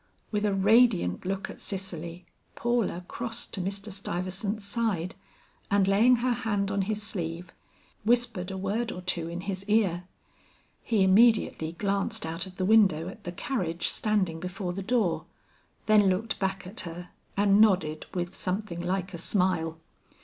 With 0.31 0.45
a 0.45 0.53
radiant 0.55 1.25
look 1.25 1.47
at 1.47 1.61
Cicely, 1.61 2.25
Paula 2.55 3.05
crossed 3.07 3.53
to 3.53 3.61
Mr. 3.61 3.91
Stuyvesant's 3.91 4.65
side, 4.65 5.13
and 5.69 5.87
laying 5.87 6.15
her 6.15 6.33
hand 6.33 6.71
on 6.71 6.81
his 6.81 7.03
sleeve, 7.03 7.53
whispered 8.03 8.49
a 8.49 8.57
word 8.57 8.91
or 8.91 9.01
two 9.03 9.29
in 9.29 9.41
his 9.41 9.63
ear. 9.69 10.05
He 10.81 11.03
immediately 11.03 11.73
glanced 11.73 12.25
out 12.25 12.47
of 12.47 12.55
the 12.55 12.65
window 12.65 13.09
at 13.09 13.25
the 13.25 13.31
carriage 13.31 13.89
standing 13.89 14.39
before 14.39 14.73
the 14.73 14.81
door, 14.81 15.25
then 15.85 16.09
looked 16.09 16.39
back 16.39 16.65
at 16.65 16.79
her 16.79 17.09
and 17.37 17.61
nodded 17.61 18.07
with 18.11 18.35
something 18.35 18.81
like 18.81 19.13
a 19.13 19.19
smile. 19.19 19.77